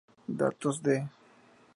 [0.27, 0.95] Datos de